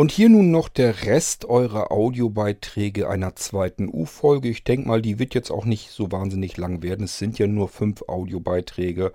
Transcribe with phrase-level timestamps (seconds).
[0.00, 4.48] Und hier nun noch der Rest eurer Audiobeiträge einer zweiten U-Folge.
[4.48, 7.04] Ich denke mal, die wird jetzt auch nicht so wahnsinnig lang werden.
[7.04, 9.12] Es sind ja nur fünf Audiobeiträge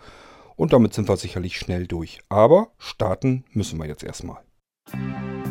[0.55, 2.19] und damit sind wir sicherlich schnell durch.
[2.29, 4.43] Aber starten müssen wir jetzt erstmal.
[4.93, 5.45] Irgendwasser.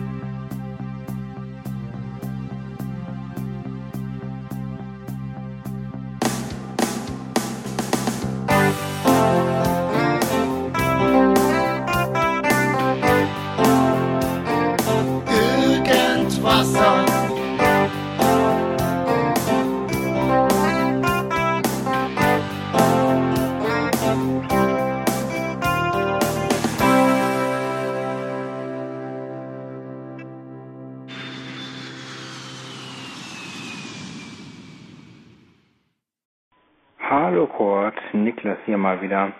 [38.84, 39.32] Mal wieder.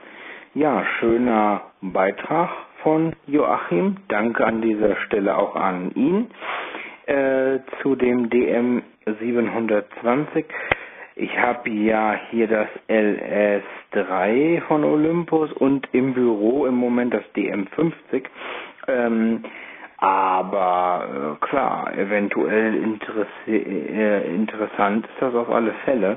[0.54, 2.48] Ja, schöner Beitrag
[2.82, 3.96] von Joachim.
[4.08, 6.30] Danke an dieser Stelle auch an ihn.
[7.04, 10.46] Äh, zu dem DM 720.
[11.16, 18.24] Ich habe ja hier das LS3 von Olympus und im Büro im Moment das DM50.
[18.88, 19.44] Ähm,
[19.98, 26.16] aber äh, klar, eventuell interessi äh, interessant ist das auf alle Fälle.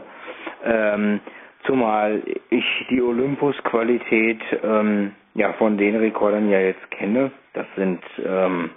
[0.63, 1.19] Ähm,
[1.65, 7.31] zumal ich die Olympus-Qualität ähm, ja von den Rekordern ja jetzt kenne.
[7.53, 8.69] Das sind ähm,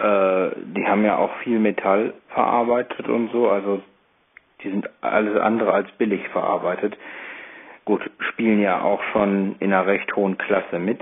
[0.00, 3.82] äh, die haben ja auch viel Metall verarbeitet und so, also
[4.62, 6.96] die sind alles andere als billig verarbeitet.
[7.84, 11.00] Gut, spielen ja auch schon in einer recht hohen Klasse mit.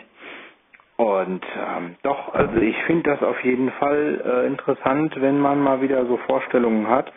[0.97, 5.81] Und ähm, doch, also ich finde das auf jeden Fall äh, interessant, wenn man mal
[5.81, 7.13] wieder so Vorstellungen hat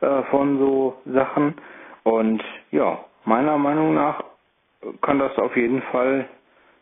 [0.00, 1.54] äh, von so Sachen.
[2.10, 4.24] Und ja, meiner Meinung nach
[5.00, 6.28] kann das auf jeden Fall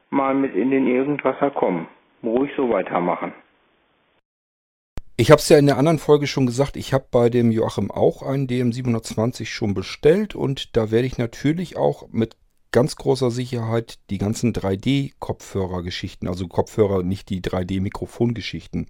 [0.09, 1.87] mal mit in den Irgendwasser kommen.
[2.23, 3.35] Ruhig so weitermachen.
[5.19, 7.91] Ich habe es ja in der anderen Folge schon gesagt, ich habe bei dem Joachim
[7.91, 12.37] auch einen DM720 schon bestellt und da werde ich natürlich auch mit
[12.73, 18.87] ganz großer Sicherheit die ganzen 3D-Kopfhörer-Geschichten, also Kopfhörer, nicht die 3D-Mikrofon-Geschichten,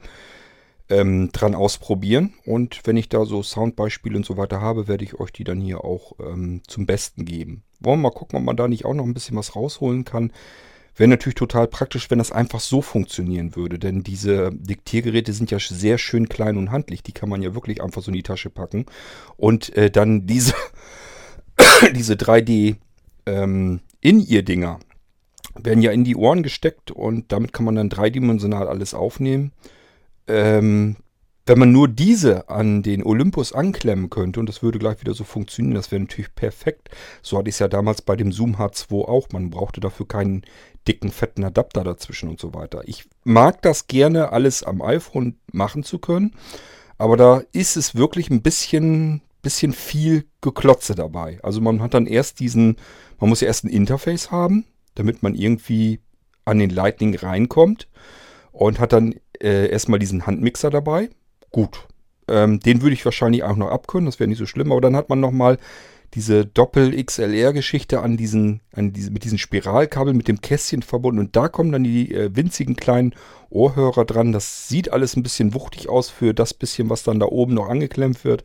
[0.91, 2.34] ähm, dran ausprobieren.
[2.44, 5.60] Und wenn ich da so Soundbeispiele und so weiter habe, werde ich euch die dann
[5.60, 7.62] hier auch ähm, zum Besten geben.
[7.81, 10.32] Wollen wir mal gucken, ob man da nicht auch noch ein bisschen was rausholen kann.
[10.97, 15.60] Wäre natürlich total praktisch, wenn das einfach so funktionieren würde, denn diese Diktiergeräte sind ja
[15.60, 17.05] sehr schön klein und handlich.
[17.05, 18.84] Die kann man ja wirklich einfach so in die Tasche packen.
[19.37, 20.55] Und äh, dann diese,
[21.94, 22.76] diese 3D
[23.26, 24.81] ähm, In-Ear-Dinger
[25.55, 29.53] werden ja in die Ohren gesteckt und damit kann man dann dreidimensional alles aufnehmen.
[30.28, 30.97] Ähm,
[31.49, 35.25] wenn man nur diese an den Olympus anklemmen könnte und das würde gleich wieder so
[35.25, 36.91] funktionieren, das wäre natürlich perfekt.
[37.22, 39.28] So hatte ich es ja damals bei dem Zoom H2 auch.
[39.33, 40.43] Man brauchte dafür keinen
[40.87, 42.83] dicken, fetten Adapter dazwischen und so weiter.
[42.84, 46.34] Ich mag das gerne, alles am iPhone machen zu können,
[46.99, 51.38] aber da ist es wirklich ein bisschen, bisschen viel Geklotze dabei.
[51.43, 52.77] Also man hat dann erst diesen,
[53.19, 56.00] man muss ja erst ein Interface haben, damit man irgendwie
[56.44, 57.88] an den Lightning reinkommt
[58.53, 61.10] und hat dann äh, erstmal diesen Handmixer dabei.
[61.50, 61.87] Gut,
[62.28, 64.97] ähm, den würde ich wahrscheinlich auch noch abkönnen, das wäre nicht so schlimm, aber dann
[64.97, 65.59] hat man nochmal
[66.15, 71.49] diese Doppel-XLR-Geschichte an diesen, an diese, mit diesen Spiralkabeln mit dem Kästchen verbunden und da
[71.49, 73.15] kommen dann die äh, winzigen kleinen
[73.50, 74.32] Ohrhörer dran.
[74.32, 77.69] Das sieht alles ein bisschen wuchtig aus für das bisschen, was dann da oben noch
[77.69, 78.44] angeklemmt wird.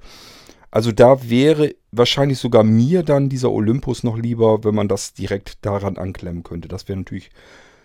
[0.72, 5.64] Also da wäre wahrscheinlich sogar mir dann dieser Olympus noch lieber, wenn man das direkt
[5.66, 6.68] daran anklemmen könnte.
[6.68, 7.30] Das wäre natürlich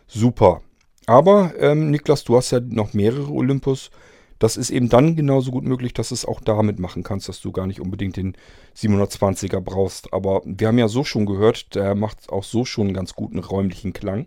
[0.06, 0.62] super.
[1.08, 3.90] Aber ähm, Niklas, du hast ja noch mehrere Olympus.
[4.38, 7.40] Das ist eben dann genauso gut möglich, dass du es auch damit machen kannst, dass
[7.40, 8.36] du gar nicht unbedingt den
[8.76, 10.12] 720er brauchst.
[10.12, 13.38] Aber wir haben ja so schon gehört, der macht auch so schon einen ganz guten
[13.38, 14.26] räumlichen Klang.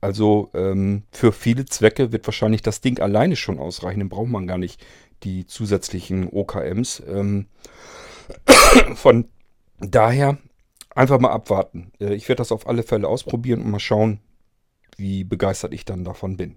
[0.00, 3.98] Also ähm, für viele Zwecke wird wahrscheinlich das Ding alleine schon ausreichen.
[3.98, 4.80] Dann braucht man gar nicht
[5.24, 7.02] die zusätzlichen OKMs.
[7.08, 7.46] Ähm,
[8.94, 9.26] von
[9.80, 10.38] daher
[10.94, 11.90] einfach mal abwarten.
[12.00, 14.20] Äh, ich werde das auf alle Fälle ausprobieren und mal schauen,
[15.02, 16.56] wie begeistert ich dann davon bin.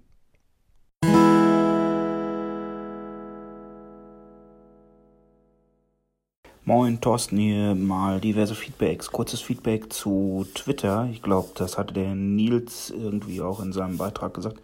[6.64, 9.12] Moin, Thorsten hier, mal diverse Feedbacks.
[9.12, 11.08] Kurzes Feedback zu Twitter.
[11.12, 14.60] Ich glaube, das hatte der Nils irgendwie auch in seinem Beitrag gesagt.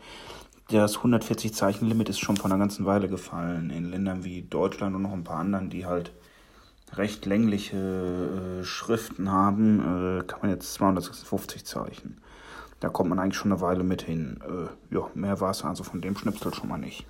[0.69, 3.71] Das 140 Zeichen Limit ist schon vor einer ganzen Weile gefallen.
[3.71, 6.13] In Ländern wie Deutschland und noch ein paar anderen, die halt
[6.95, 12.21] recht längliche äh, Schriften haben, äh, kann man jetzt 256 Zeichen.
[12.83, 14.41] Da kommt man eigentlich schon eine Weile mit hin.
[14.43, 17.07] Äh, ja, mehr war es also von dem Schnipsel schon mal nicht.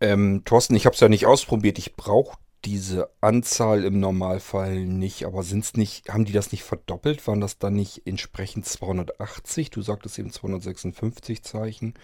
[0.00, 1.78] Ähm, Thorsten, ich habe es ja nicht ausprobiert.
[1.78, 7.26] Ich brauche diese Anzahl im Normalfall nicht, aber sind's nicht, haben die das nicht verdoppelt?
[7.26, 9.70] Waren das dann nicht entsprechend 280?
[9.70, 11.94] Du sagtest eben 256 Zeichen.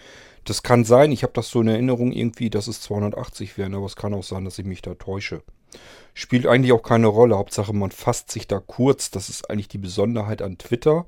[0.43, 3.85] Das kann sein, ich habe das so in Erinnerung irgendwie, dass es 280 wären, aber
[3.85, 5.43] es kann auch sein, dass ich mich da täusche.
[6.13, 7.37] Spielt eigentlich auch keine Rolle.
[7.37, 9.11] Hauptsache, man fasst sich da kurz.
[9.11, 11.05] Das ist eigentlich die Besonderheit an Twitter.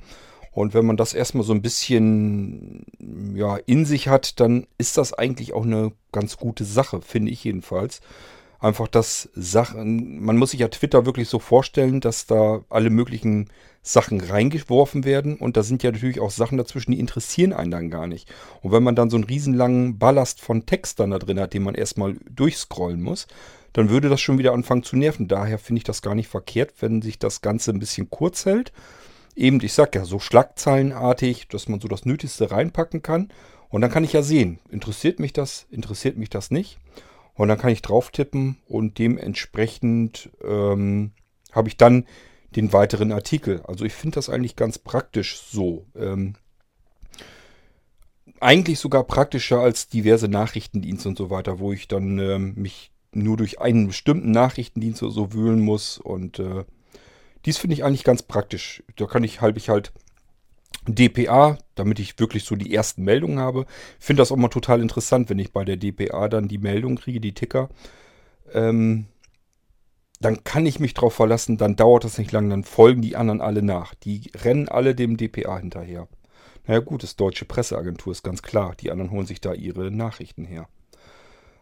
[0.52, 2.86] Und wenn man das erstmal so ein bisschen
[3.34, 7.44] ja, in sich hat, dann ist das eigentlich auch eine ganz gute Sache, finde ich
[7.44, 8.02] jedenfalls.
[8.60, 13.50] Einfach, dass Sachen, man muss sich ja Twitter wirklich so vorstellen, dass da alle möglichen
[13.82, 17.90] Sachen reingeworfen werden und da sind ja natürlich auch Sachen dazwischen, die interessieren einen dann
[17.90, 18.32] gar nicht.
[18.62, 21.64] Und wenn man dann so einen riesenlangen Ballast von Text dann da drin hat, den
[21.64, 23.26] man erstmal durchscrollen muss,
[23.74, 25.28] dann würde das schon wieder anfangen zu nerven.
[25.28, 28.72] Daher finde ich das gar nicht verkehrt, wenn sich das Ganze ein bisschen kurz hält
[29.36, 33.30] eben, ich sag ja, so schlagzeilenartig, dass man so das Nötigste reinpacken kann.
[33.70, 36.78] Und dann kann ich ja sehen, interessiert mich das, interessiert mich das nicht.
[37.34, 41.12] Und dann kann ich drauf tippen und dementsprechend ähm,
[41.52, 42.06] habe ich dann
[42.56, 43.62] den weiteren Artikel.
[43.66, 45.86] Also ich finde das eigentlich ganz praktisch so.
[45.96, 46.36] Ähm,
[48.42, 53.38] eigentlich sogar praktischer als diverse Nachrichtendienste und so weiter, wo ich dann ähm, mich nur
[53.38, 56.66] durch einen bestimmten Nachrichtendienst oder so wühlen muss und äh,
[57.46, 58.84] dies finde ich eigentlich ganz praktisch.
[58.96, 59.92] Da kann ich halb ich halt
[60.88, 63.66] DPA, damit ich wirklich so die ersten Meldungen habe.
[64.00, 67.20] Finde das auch mal total interessant, wenn ich bei der DPA dann die Meldung kriege,
[67.20, 67.70] die Ticker.
[68.54, 69.06] Ähm,
[70.20, 73.42] dann kann ich mich drauf verlassen, dann dauert das nicht lang, dann folgen die anderen
[73.42, 73.96] alle nach.
[73.96, 76.08] Die rennen alle dem DPA hinterher.
[76.68, 78.76] Naja gut, das deutsche Presseagentur ist ganz klar.
[78.80, 80.68] Die anderen holen sich da ihre Nachrichten her.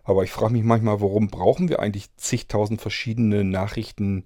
[0.04, 4.26] Aber ich frage mich manchmal, warum brauchen wir eigentlich zigtausend verschiedene Nachrichten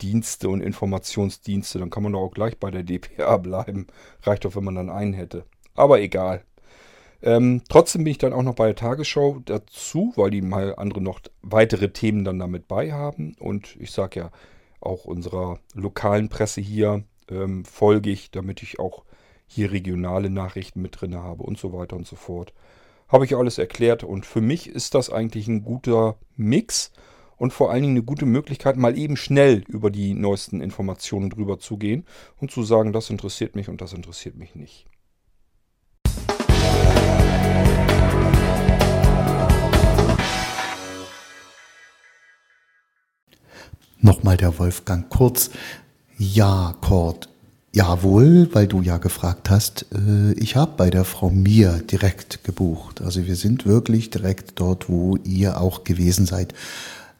[0.00, 1.78] Dienste und Informationsdienste.
[1.78, 3.86] Dann kann man doch auch gleich bei der DPA bleiben.
[4.22, 5.44] Reicht doch, wenn man dann einen hätte.
[5.74, 6.42] Aber egal.
[7.20, 11.00] Ähm, trotzdem bin ich dann auch noch bei der Tagesschau dazu, weil die mal andere
[11.00, 13.34] noch weitere Themen dann damit bei haben.
[13.38, 14.30] Und ich sage ja,
[14.80, 19.04] auch unserer lokalen Presse hier ähm, folge ich, damit ich auch
[19.46, 22.52] hier regionale Nachrichten mit drin habe und so weiter und so fort.
[23.08, 26.92] Habe ich alles erklärt und für mich ist das eigentlich ein guter Mix
[27.38, 31.58] und vor allen Dingen eine gute Möglichkeit, mal eben schnell über die neuesten Informationen drüber
[31.58, 32.04] zu gehen
[32.36, 34.86] und zu sagen, das interessiert mich und das interessiert mich nicht.
[44.00, 45.50] Nochmal der Wolfgang Kurz.
[46.16, 47.28] Ja, Kurt.
[47.72, 49.86] Jawohl, weil du ja gefragt hast.
[49.92, 53.02] Äh, ich habe bei der Frau Mir direkt gebucht.
[53.02, 56.54] Also wir sind wirklich direkt dort, wo ihr auch gewesen seid.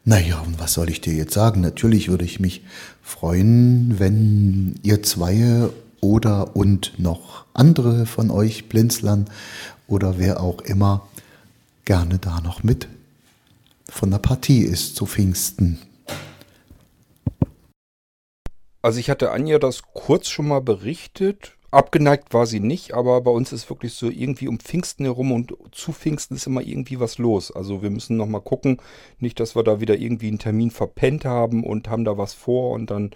[0.08, 1.60] Naja, und was soll ich dir jetzt sagen?
[1.60, 2.62] Natürlich würde ich mich
[3.02, 5.68] freuen, wenn ihr zwei
[6.00, 9.26] oder und noch andere von euch Blinzlern
[9.86, 11.06] oder wer auch immer
[11.84, 12.88] gerne da noch mit
[13.90, 15.78] von der Partie ist zu Pfingsten.
[18.80, 21.57] Also ich hatte Anja das kurz schon mal berichtet.
[21.70, 25.54] Abgeneigt war sie nicht, aber bei uns ist wirklich so irgendwie um Pfingsten herum und
[25.70, 27.50] zu Pfingsten ist immer irgendwie was los.
[27.54, 28.78] Also wir müssen nochmal gucken,
[29.18, 32.70] nicht, dass wir da wieder irgendwie einen Termin verpennt haben und haben da was vor
[32.72, 33.10] und dann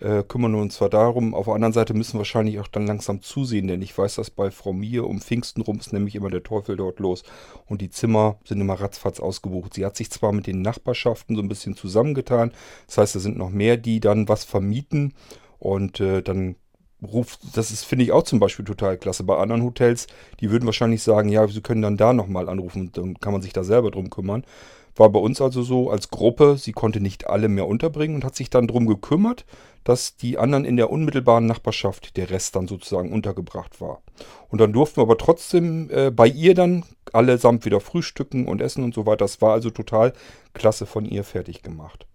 [0.00, 1.32] äh, kümmern wir uns zwar darum.
[1.32, 4.30] Auf der anderen Seite müssen wir wahrscheinlich auch dann langsam zusehen, denn ich weiß, dass
[4.30, 7.22] bei Frau Mier um Pfingsten rum ist nämlich immer der Teufel dort los
[7.66, 9.74] und die Zimmer sind immer ratzfatz ausgebucht.
[9.74, 12.52] Sie hat sich zwar mit den Nachbarschaften so ein bisschen zusammengetan,
[12.88, 15.14] das heißt, es sind noch mehr, die dann was vermieten
[15.60, 16.56] und äh, dann
[17.02, 19.24] ruft, das ist, finde ich auch zum Beispiel total klasse.
[19.24, 20.06] Bei anderen Hotels,
[20.40, 23.52] die würden wahrscheinlich sagen, ja, sie können dann da nochmal anrufen, dann kann man sich
[23.52, 24.44] da selber drum kümmern.
[24.94, 28.36] War bei uns also so als Gruppe, sie konnte nicht alle mehr unterbringen und hat
[28.36, 29.46] sich dann drum gekümmert,
[29.84, 34.02] dass die anderen in der unmittelbaren Nachbarschaft, der Rest dann sozusagen untergebracht war.
[34.48, 38.84] Und dann durften wir aber trotzdem äh, bei ihr dann allesamt wieder frühstücken und essen
[38.84, 39.24] und so weiter.
[39.24, 40.12] Das war also total
[40.52, 42.06] klasse von ihr fertig gemacht.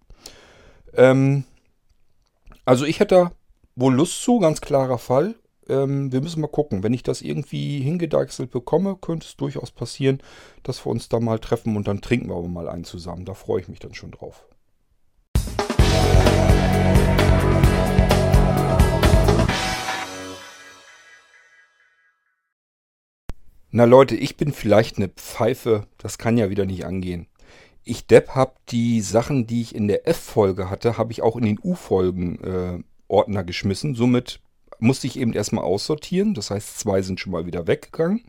[0.94, 1.46] Ähm,
[2.64, 3.32] also ich hätte wohl
[3.80, 5.36] Lust zu, ganz klarer Fall.
[5.70, 6.82] Ähm, wir müssen mal gucken.
[6.82, 10.20] Wenn ich das irgendwie hingedeichselt bekomme, könnte es durchaus passieren,
[10.64, 13.24] dass wir uns da mal treffen und dann trinken wir aber mal einen zusammen.
[13.24, 14.48] Da freue ich mich dann schon drauf.
[23.70, 27.28] Na Leute, ich bin vielleicht eine Pfeife, das kann ja wieder nicht angehen.
[27.84, 31.46] Ich Depp hab die Sachen, die ich in der F-Folge hatte, habe ich auch in
[31.46, 33.96] den U-Folgen äh, Ordner geschmissen.
[33.96, 34.40] Somit
[34.80, 36.34] musste ich eben erstmal aussortieren.
[36.34, 38.24] Das heißt, zwei sind schon mal wieder weggegangen.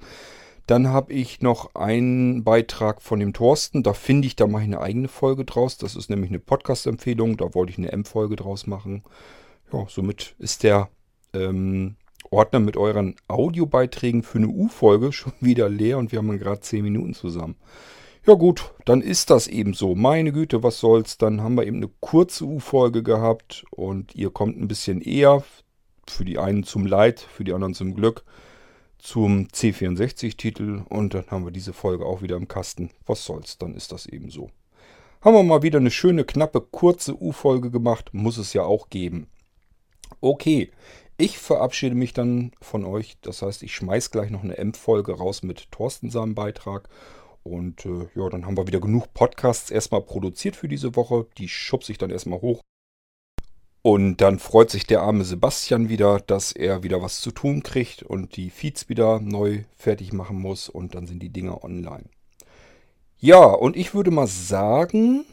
[0.66, 3.82] Dann habe ich noch einen Beitrag von dem Thorsten.
[3.82, 5.78] Da finde ich, da mache ich eine eigene Folge draus.
[5.78, 7.38] Das ist nämlich eine Podcast-Empfehlung.
[7.38, 9.02] Da wollte ich eine M-Folge draus machen.
[9.72, 10.90] Ja, somit ist der
[11.32, 11.96] ähm,
[12.30, 16.82] Ordner mit euren Audiobeiträgen für eine U-Folge schon wieder leer und wir haben gerade 10
[16.84, 17.56] Minuten zusammen.
[18.28, 19.94] Ja gut, dann ist das eben so.
[19.94, 21.16] Meine Güte, was soll's.
[21.16, 25.42] Dann haben wir eben eine kurze U-Folge gehabt und ihr kommt ein bisschen eher.
[26.06, 28.26] Für die einen zum Leid, für die anderen zum Glück.
[28.98, 32.90] Zum C64-Titel und dann haben wir diese Folge auch wieder im Kasten.
[33.06, 34.50] Was soll's, dann ist das eben so.
[35.22, 38.10] Haben wir mal wieder eine schöne, knappe, kurze U-Folge gemacht.
[38.12, 39.28] Muss es ja auch geben.
[40.20, 40.70] Okay,
[41.16, 43.16] ich verabschiede mich dann von euch.
[43.22, 46.90] Das heißt, ich schmeiß gleich noch eine M-Folge raus mit Thorsten seinem Beitrag.
[47.42, 51.26] Und äh, ja, dann haben wir wieder genug Podcasts erstmal produziert für diese Woche.
[51.38, 52.60] Die schubse ich dann erstmal hoch.
[53.82, 58.02] Und dann freut sich der arme Sebastian wieder, dass er wieder was zu tun kriegt
[58.02, 60.68] und die Feeds wieder neu fertig machen muss.
[60.68, 62.04] Und dann sind die Dinger online.
[63.18, 65.24] Ja, und ich würde mal sagen,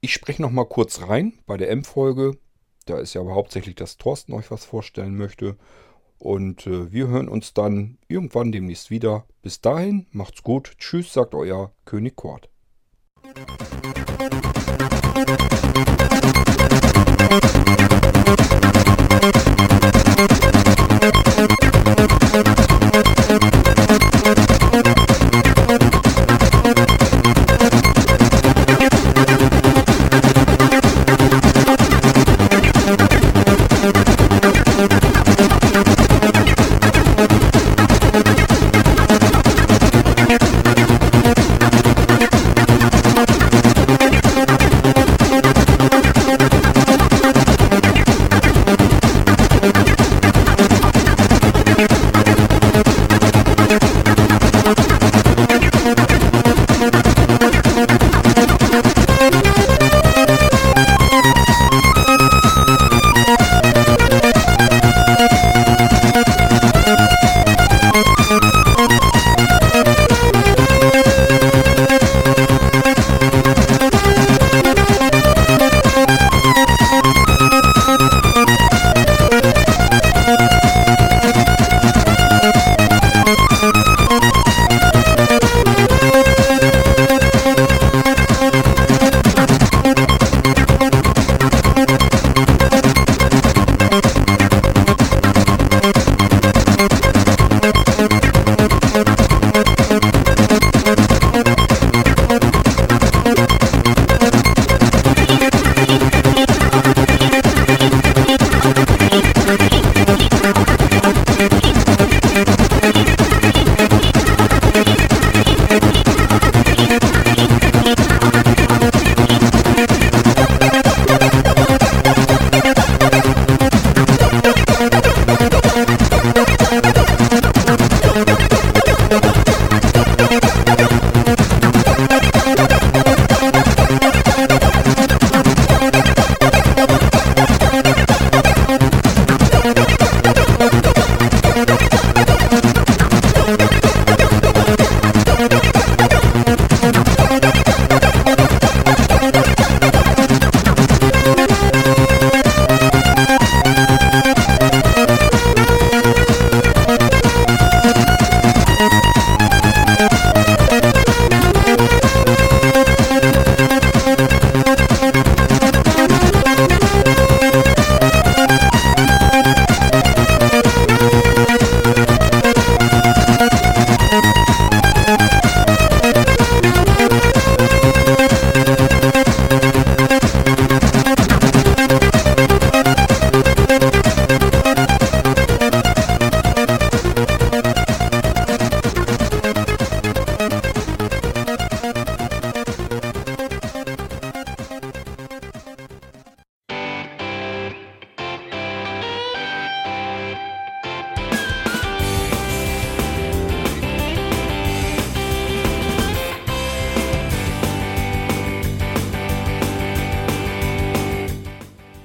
[0.00, 2.36] ich spreche noch mal kurz rein bei der M-Folge.
[2.84, 5.56] Da ist ja aber hauptsächlich, dass Thorsten euch was vorstellen möchte.
[6.24, 9.26] Und äh, wir hören uns dann irgendwann demnächst wieder.
[9.42, 10.72] Bis dahin, macht's gut.
[10.78, 12.48] Tschüss, sagt euer König Kort.